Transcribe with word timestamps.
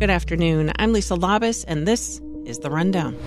Good 0.00 0.08
afternoon. 0.08 0.72
I'm 0.78 0.94
Lisa 0.94 1.12
Labuz, 1.12 1.62
and 1.68 1.86
this 1.86 2.22
is 2.46 2.60
The 2.60 2.70
Rundown. 2.70 3.18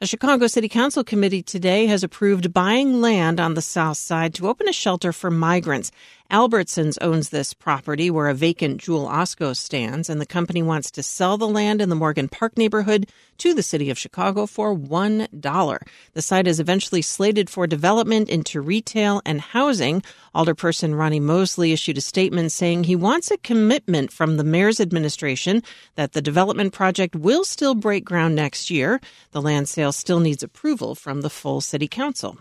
A 0.00 0.06
Chicago 0.06 0.46
City 0.46 0.68
Council 0.68 1.02
committee 1.02 1.42
today 1.42 1.86
has 1.86 2.04
approved 2.04 2.54
buying 2.54 3.00
land 3.00 3.40
on 3.40 3.54
the 3.54 3.60
south 3.60 3.96
side 3.96 4.34
to 4.34 4.46
open 4.46 4.68
a 4.68 4.72
shelter 4.72 5.12
for 5.12 5.32
migrants 5.32 5.90
Albertsons 6.30 6.96
owns 7.00 7.30
this 7.30 7.52
property 7.52 8.08
where 8.08 8.28
a 8.28 8.34
vacant 8.34 8.80
Jewel 8.80 9.08
Osco 9.08 9.56
stands, 9.56 10.08
and 10.08 10.20
the 10.20 10.26
company 10.26 10.62
wants 10.62 10.88
to 10.92 11.02
sell 11.02 11.36
the 11.36 11.48
land 11.48 11.80
in 11.80 11.88
the 11.88 11.96
Morgan 11.96 12.28
Park 12.28 12.56
neighborhood 12.56 13.10
to 13.38 13.52
the 13.52 13.64
city 13.64 13.90
of 13.90 13.98
Chicago 13.98 14.46
for 14.46 14.76
$1. 14.76 15.78
The 16.12 16.22
site 16.22 16.46
is 16.46 16.60
eventually 16.60 17.02
slated 17.02 17.50
for 17.50 17.66
development 17.66 18.28
into 18.28 18.60
retail 18.60 19.20
and 19.26 19.40
housing. 19.40 20.04
Alderperson 20.32 20.96
Ronnie 20.96 21.18
Mosley 21.18 21.72
issued 21.72 21.98
a 21.98 22.00
statement 22.00 22.52
saying 22.52 22.84
he 22.84 22.94
wants 22.94 23.32
a 23.32 23.38
commitment 23.38 24.12
from 24.12 24.36
the 24.36 24.44
mayor's 24.44 24.80
administration 24.80 25.64
that 25.96 26.12
the 26.12 26.22
development 26.22 26.72
project 26.72 27.16
will 27.16 27.42
still 27.42 27.74
break 27.74 28.04
ground 28.04 28.36
next 28.36 28.70
year. 28.70 29.00
The 29.32 29.42
land 29.42 29.68
sale 29.68 29.90
still 29.90 30.20
needs 30.20 30.44
approval 30.44 30.94
from 30.94 31.22
the 31.22 31.30
full 31.30 31.60
city 31.60 31.88
council. 31.88 32.38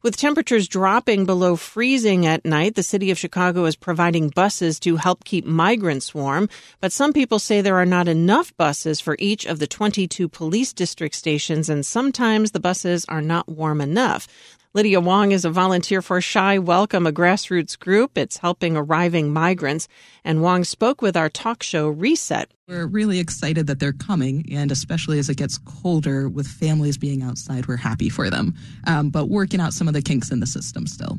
With 0.00 0.16
temperatures 0.16 0.68
dropping 0.68 1.26
below 1.26 1.56
freezing 1.56 2.24
at 2.24 2.44
night, 2.44 2.76
the 2.76 2.84
city 2.84 3.10
of 3.10 3.18
Chicago 3.18 3.64
is 3.64 3.74
providing 3.74 4.28
buses 4.28 4.78
to 4.80 4.94
help 4.94 5.24
keep 5.24 5.44
migrants 5.44 6.14
warm. 6.14 6.48
But 6.80 6.92
some 6.92 7.12
people 7.12 7.40
say 7.40 7.60
there 7.60 7.78
are 7.78 7.84
not 7.84 8.06
enough 8.06 8.56
buses 8.56 9.00
for 9.00 9.16
each 9.18 9.44
of 9.44 9.58
the 9.58 9.66
22 9.66 10.28
police 10.28 10.72
district 10.72 11.16
stations, 11.16 11.68
and 11.68 11.84
sometimes 11.84 12.52
the 12.52 12.60
buses 12.60 13.06
are 13.06 13.20
not 13.20 13.48
warm 13.48 13.80
enough. 13.80 14.28
Lydia 14.74 15.00
Wong 15.00 15.32
is 15.32 15.46
a 15.46 15.50
volunteer 15.50 16.02
for 16.02 16.20
Chi 16.20 16.58
Welcome, 16.58 17.06
a 17.06 17.12
grassroots 17.12 17.78
group. 17.78 18.18
It's 18.18 18.36
helping 18.36 18.76
arriving 18.76 19.32
migrants. 19.32 19.88
And 20.24 20.42
Wong 20.42 20.62
spoke 20.62 21.00
with 21.00 21.16
our 21.16 21.30
talk 21.30 21.62
show 21.62 21.88
Reset. 21.88 22.50
We're 22.68 22.86
really 22.86 23.18
excited 23.18 23.66
that 23.68 23.80
they're 23.80 23.94
coming, 23.94 24.44
and 24.52 24.70
especially 24.70 25.18
as 25.18 25.30
it 25.30 25.38
gets 25.38 25.56
colder 25.56 26.28
with 26.28 26.46
families 26.46 26.98
being 26.98 27.22
outside, 27.22 27.66
we're 27.66 27.76
happy 27.76 28.10
for 28.10 28.28
them. 28.28 28.54
Um, 28.86 29.08
but 29.08 29.30
working 29.30 29.58
out 29.58 29.72
some 29.72 29.88
of 29.88 29.94
the 29.94 30.02
kinks 30.02 30.30
in 30.30 30.40
the 30.40 30.46
system 30.46 30.86
still. 30.86 31.18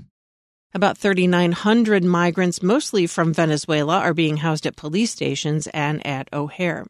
About 0.76 1.00
3,900 1.00 2.04
migrants, 2.04 2.62
mostly 2.62 3.08
from 3.08 3.34
Venezuela, 3.34 3.98
are 3.98 4.14
being 4.14 4.38
housed 4.38 4.68
at 4.68 4.76
police 4.76 5.10
stations 5.10 5.66
and 5.74 6.06
at 6.06 6.30
O'Hare. 6.32 6.86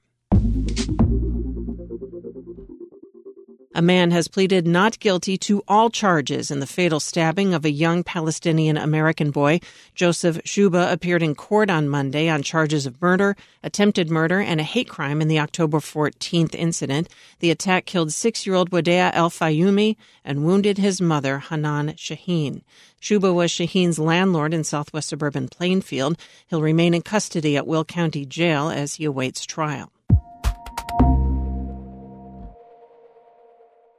A 3.80 3.82
man 3.82 4.12
has 4.12 4.28
pleaded 4.28 4.68
not 4.68 5.00
guilty 5.00 5.38
to 5.38 5.64
all 5.66 5.90
charges 5.90 6.52
in 6.52 6.60
the 6.60 6.68
fatal 6.68 7.00
stabbing 7.00 7.54
of 7.54 7.64
a 7.64 7.72
young 7.72 8.04
Palestinian 8.04 8.76
American 8.76 9.32
boy. 9.32 9.62
Joseph 9.96 10.44
Czuba 10.44 10.92
appeared 10.92 11.24
in 11.24 11.34
court 11.34 11.70
on 11.70 11.88
Monday 11.88 12.28
on 12.28 12.44
charges 12.44 12.86
of 12.86 13.02
murder, 13.02 13.38
attempted 13.64 14.12
murder, 14.12 14.42
and 14.42 14.60
a 14.60 14.64
hate 14.64 14.90
crime 14.90 15.22
in 15.22 15.30
the 15.30 15.40
October 15.40 15.80
14th 15.80 16.54
incident. 16.56 17.08
The 17.40 17.52
attack 17.52 17.86
killed 17.86 18.12
six 18.12 18.46
year 18.46 18.58
old 18.58 18.70
Wadea 18.70 19.12
El 19.14 19.30
Fayoume 19.30 19.96
and 20.26 20.44
wounded 20.44 20.78
his 20.78 21.00
mother, 21.00 21.40
Hanan 21.40 21.96
Shahin. 21.96 22.64
Czuba 23.02 23.34
was 23.34 23.50
Shahin's 23.50 23.98
landlord 23.98 24.54
in 24.54 24.66
southwest 24.66 25.08
suburban 25.08 25.48
Plainfield. 25.48 26.20
He'll 26.50 26.62
remain 26.62 26.94
in 26.94 27.02
custody 27.02 27.56
at 27.56 27.66
Will 27.66 27.86
County 27.86 28.26
Jail 28.26 28.70
as 28.70 28.96
he 28.96 29.06
awaits 29.06 29.46
trial. 29.46 29.90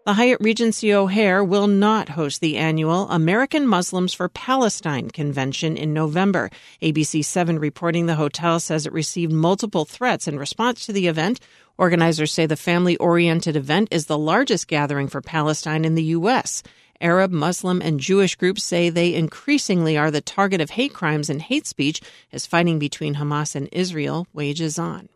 The 0.07 0.15
Hyatt 0.15 0.41
Regency 0.41 0.95
O'Hare 0.95 1.45
will 1.45 1.67
not 1.67 2.09
host 2.09 2.41
the 2.41 2.57
annual 2.57 3.07
American 3.11 3.67
Muslims 3.67 4.15
for 4.15 4.31
Palestine 4.31 5.11
convention 5.11 5.77
in 5.77 5.93
November. 5.93 6.49
ABC 6.81 7.23
7 7.23 7.59
reporting 7.59 8.07
the 8.07 8.15
hotel 8.15 8.61
says 8.61 8.87
it 8.87 8.95
received 8.95 9.31
multiple 9.31 9.85
threats 9.85 10.27
in 10.27 10.39
response 10.39 10.87
to 10.87 10.95
the 10.95 11.07
event. 11.07 11.39
Organizers 11.77 12.33
say 12.33 12.47
the 12.47 12.57
family 12.57 12.97
oriented 12.97 13.57
event 13.57 13.89
is 13.91 14.07
the 14.07 14.17
largest 14.17 14.69
gathering 14.69 15.07
for 15.07 15.21
Palestine 15.21 15.85
in 15.85 15.97
the 15.97 16.05
U.S. 16.05 16.63
Arab, 17.03 17.31
Muslim, 17.31 17.83
and 17.83 18.01
Jewish 18.01 18.37
groups 18.37 18.65
say 18.65 18.89
they 18.89 19.15
increasingly 19.15 19.99
are 19.99 20.11
the 20.11 20.23
target 20.23 20.63
of 20.63 20.71
hate 20.71 20.95
crimes 20.95 21.29
and 21.29 21.43
hate 21.43 21.67
speech 21.67 22.01
as 22.33 22.47
fighting 22.47 22.79
between 22.79 23.17
Hamas 23.17 23.55
and 23.55 23.69
Israel 23.71 24.27
wages 24.33 24.79
on. 24.79 25.11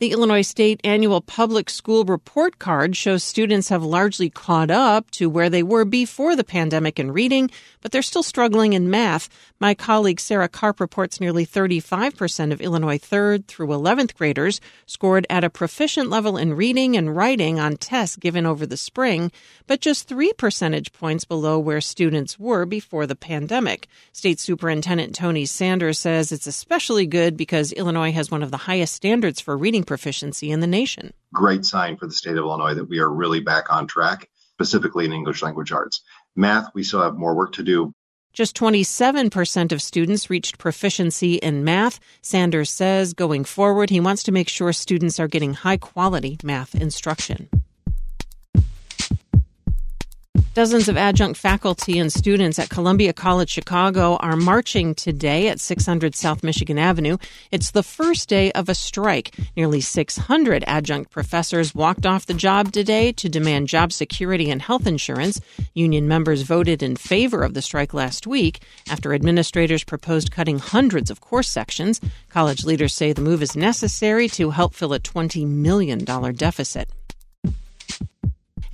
The 0.00 0.10
Illinois 0.10 0.42
State 0.42 0.80
Annual 0.82 1.20
Public 1.20 1.70
School 1.70 2.04
Report 2.04 2.58
Card 2.58 2.96
shows 2.96 3.22
students 3.22 3.68
have 3.68 3.84
largely 3.84 4.28
caught 4.28 4.68
up 4.68 5.08
to 5.12 5.30
where 5.30 5.48
they 5.48 5.62
were 5.62 5.84
before 5.84 6.34
the 6.34 6.42
pandemic 6.42 6.98
in 6.98 7.12
reading, 7.12 7.48
but 7.80 7.92
they're 7.92 8.02
still 8.02 8.24
struggling 8.24 8.72
in 8.72 8.90
math. 8.90 9.28
My 9.60 9.72
colleague 9.72 10.18
Sarah 10.18 10.48
Karp 10.48 10.80
reports 10.80 11.20
nearly 11.20 11.46
35% 11.46 12.52
of 12.52 12.60
Illinois 12.60 12.98
3rd 12.98 13.46
through 13.46 13.68
11th 13.68 14.14
graders 14.14 14.60
scored 14.84 15.28
at 15.30 15.44
a 15.44 15.48
proficient 15.48 16.10
level 16.10 16.36
in 16.36 16.54
reading 16.54 16.96
and 16.96 17.14
writing 17.14 17.60
on 17.60 17.76
tests 17.76 18.16
given 18.16 18.46
over 18.46 18.66
the 18.66 18.76
spring, 18.76 19.30
but 19.68 19.80
just 19.80 20.08
three 20.08 20.32
percentage 20.32 20.92
points 20.92 21.24
below 21.24 21.56
where 21.56 21.80
students 21.80 22.36
were 22.36 22.66
before 22.66 23.06
the 23.06 23.14
pandemic. 23.14 23.86
State 24.12 24.40
Superintendent 24.40 25.14
Tony 25.14 25.46
Sanders 25.46 26.00
says 26.00 26.32
it's 26.32 26.48
especially 26.48 27.06
good 27.06 27.36
because 27.36 27.72
Illinois 27.72 28.10
has 28.10 28.28
one 28.28 28.42
of 28.42 28.50
the 28.50 28.56
highest 28.56 28.92
standards 28.96 29.40
for 29.40 29.56
reading 29.56 29.83
proficiency 29.84 30.50
in 30.50 30.60
the 30.60 30.66
nation. 30.66 31.12
Great 31.32 31.64
sign 31.64 31.96
for 31.96 32.06
the 32.06 32.12
state 32.12 32.36
of 32.36 32.44
Illinois 32.44 32.74
that 32.74 32.88
we 32.88 32.98
are 32.98 33.10
really 33.10 33.40
back 33.40 33.72
on 33.72 33.86
track, 33.86 34.28
specifically 34.52 35.04
in 35.04 35.12
English 35.12 35.42
language 35.42 35.72
arts. 35.72 36.02
Math, 36.36 36.70
we 36.74 36.82
still 36.82 37.02
have 37.02 37.16
more 37.16 37.34
work 37.34 37.52
to 37.54 37.62
do. 37.62 37.92
Just 38.32 38.56
27% 38.56 39.70
of 39.70 39.80
students 39.80 40.28
reached 40.28 40.58
proficiency 40.58 41.34
in 41.34 41.62
math. 41.62 42.00
Sanders 42.20 42.68
says 42.68 43.14
going 43.14 43.44
forward, 43.44 43.90
he 43.90 44.00
wants 44.00 44.24
to 44.24 44.32
make 44.32 44.48
sure 44.48 44.72
students 44.72 45.20
are 45.20 45.28
getting 45.28 45.54
high 45.54 45.76
quality 45.76 46.36
math 46.42 46.74
instruction. 46.74 47.48
Dozens 50.54 50.88
of 50.88 50.96
adjunct 50.96 51.36
faculty 51.36 51.98
and 51.98 52.12
students 52.12 52.60
at 52.60 52.70
Columbia 52.70 53.12
College 53.12 53.50
Chicago 53.50 54.14
are 54.18 54.36
marching 54.36 54.94
today 54.94 55.48
at 55.48 55.58
600 55.58 56.14
South 56.14 56.44
Michigan 56.44 56.78
Avenue. 56.78 57.16
It's 57.50 57.72
the 57.72 57.82
first 57.82 58.28
day 58.28 58.52
of 58.52 58.68
a 58.68 58.74
strike. 58.76 59.34
Nearly 59.56 59.80
600 59.80 60.62
adjunct 60.68 61.10
professors 61.10 61.74
walked 61.74 62.06
off 62.06 62.26
the 62.26 62.34
job 62.34 62.70
today 62.70 63.10
to 63.10 63.28
demand 63.28 63.66
job 63.66 63.92
security 63.92 64.48
and 64.48 64.62
health 64.62 64.86
insurance. 64.86 65.40
Union 65.74 66.06
members 66.06 66.42
voted 66.42 66.84
in 66.84 66.94
favor 66.94 67.42
of 67.42 67.54
the 67.54 67.62
strike 67.62 67.92
last 67.92 68.24
week 68.24 68.62
after 68.88 69.12
administrators 69.12 69.82
proposed 69.82 70.30
cutting 70.30 70.60
hundreds 70.60 71.10
of 71.10 71.20
course 71.20 71.48
sections. 71.48 72.00
College 72.28 72.62
leaders 72.64 72.94
say 72.94 73.12
the 73.12 73.20
move 73.20 73.42
is 73.42 73.56
necessary 73.56 74.28
to 74.28 74.50
help 74.50 74.72
fill 74.72 74.92
a 74.92 75.00
$20 75.00 75.48
million 75.48 75.98
deficit. 76.04 76.88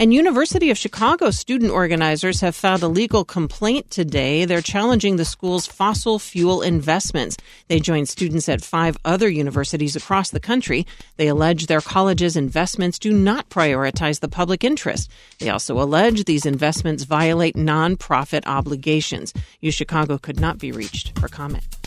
And 0.01 0.15
University 0.15 0.71
of 0.71 0.79
Chicago 0.79 1.31
student 1.31 1.71
organizers 1.73 2.41
have 2.41 2.57
filed 2.57 2.83
a 2.83 2.89
legal 2.89 3.23
complaint 3.23 3.91
today. 3.91 4.47
They're 4.47 4.63
challenging 4.63 5.17
the 5.17 5.27
school's 5.27 5.67
fossil 5.67 6.19
fuel 6.19 6.63
investments. 6.63 7.37
They 7.69 7.81
joined 7.81 8.09
students 8.09 8.49
at 8.49 8.63
five 8.63 8.97
other 9.05 9.29
universities 9.29 9.97
across 9.97 10.31
the 10.31 10.41
country. 10.41 10.87
They 11.19 11.29
allege 11.29 11.67
their 11.67 11.83
college's 11.83 12.35
investments 12.35 12.99
do 12.99 13.13
not 13.13 13.51
prioritize 13.51 14.21
the 14.21 14.29
public 14.29 14.65
interest. 14.65 15.11
They 15.39 15.51
also 15.51 15.79
allege 15.79 16.25
these 16.25 16.47
investments 16.47 17.05
violate 17.05 17.55
nonprofit 17.55 18.47
obligations. 18.47 19.35
U 19.61 19.71
Chicago 19.71 20.17
could 20.17 20.41
not 20.41 20.57
be 20.57 20.73
reached 20.73 21.19
for 21.19 21.29
comment. 21.29 21.80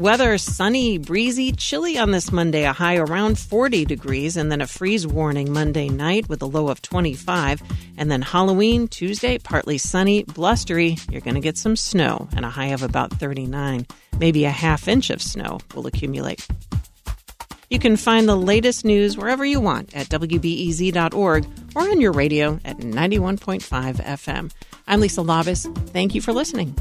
Weather 0.00 0.38
sunny, 0.38 0.96
breezy, 0.96 1.52
chilly 1.52 1.98
on 1.98 2.10
this 2.10 2.32
Monday, 2.32 2.64
a 2.64 2.72
high 2.72 2.96
around 2.96 3.38
40 3.38 3.84
degrees, 3.84 4.38
and 4.38 4.50
then 4.50 4.62
a 4.62 4.66
freeze 4.66 5.06
warning 5.06 5.52
Monday 5.52 5.90
night 5.90 6.26
with 6.26 6.40
a 6.40 6.46
low 6.46 6.68
of 6.68 6.80
25. 6.80 7.60
And 7.98 8.10
then 8.10 8.22
Halloween, 8.22 8.88
Tuesday, 8.88 9.36
partly 9.36 9.76
sunny, 9.76 10.22
blustery. 10.22 10.96
You're 11.10 11.20
going 11.20 11.34
to 11.34 11.40
get 11.42 11.58
some 11.58 11.76
snow 11.76 12.30
and 12.34 12.46
a 12.46 12.48
high 12.48 12.68
of 12.68 12.82
about 12.82 13.12
39. 13.12 13.86
Maybe 14.18 14.46
a 14.46 14.50
half 14.50 14.88
inch 14.88 15.10
of 15.10 15.20
snow 15.20 15.58
will 15.74 15.86
accumulate. 15.86 16.48
You 17.68 17.78
can 17.78 17.98
find 17.98 18.26
the 18.26 18.36
latest 18.36 18.86
news 18.86 19.18
wherever 19.18 19.44
you 19.44 19.60
want 19.60 19.94
at 19.94 20.08
WBEZ.org 20.08 21.46
or 21.74 21.82
on 21.82 22.00
your 22.00 22.12
radio 22.12 22.58
at 22.64 22.78
91.5 22.78 23.96
FM. 23.96 24.50
I'm 24.86 25.00
Lisa 25.00 25.20
Labuz. 25.20 25.90
Thank 25.90 26.14
you 26.14 26.22
for 26.22 26.32
listening. 26.32 26.74